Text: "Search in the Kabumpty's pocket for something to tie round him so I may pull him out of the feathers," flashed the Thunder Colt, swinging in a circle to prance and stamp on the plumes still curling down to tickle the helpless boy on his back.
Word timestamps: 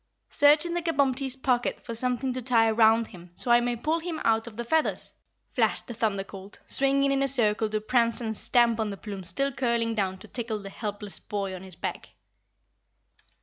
"Search 0.29 0.65
in 0.65 0.73
the 0.73 0.81
Kabumpty's 0.81 1.35
pocket 1.35 1.79
for 1.85 1.93
something 1.93 2.33
to 2.33 2.41
tie 2.41 2.71
round 2.71 3.05
him 3.09 3.29
so 3.35 3.51
I 3.51 3.59
may 3.59 3.75
pull 3.75 3.99
him 3.99 4.19
out 4.23 4.47
of 4.47 4.57
the 4.57 4.63
feathers," 4.63 5.13
flashed 5.51 5.85
the 5.85 5.93
Thunder 5.93 6.23
Colt, 6.23 6.57
swinging 6.65 7.11
in 7.11 7.21
a 7.21 7.27
circle 7.27 7.69
to 7.69 7.79
prance 7.79 8.19
and 8.19 8.35
stamp 8.35 8.79
on 8.79 8.89
the 8.89 8.97
plumes 8.97 9.29
still 9.29 9.51
curling 9.51 9.93
down 9.93 10.17
to 10.17 10.27
tickle 10.27 10.57
the 10.57 10.71
helpless 10.71 11.19
boy 11.19 11.53
on 11.53 11.61
his 11.61 11.75
back. 11.75 12.15